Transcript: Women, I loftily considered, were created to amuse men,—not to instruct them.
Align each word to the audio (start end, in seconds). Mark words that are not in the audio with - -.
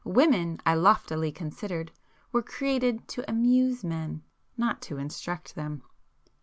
Women, 0.03 0.59
I 0.65 0.73
loftily 0.73 1.31
considered, 1.31 1.91
were 2.31 2.41
created 2.41 3.07
to 3.09 3.29
amuse 3.29 3.83
men,—not 3.83 4.81
to 4.81 4.97
instruct 4.97 5.53
them. 5.53 5.83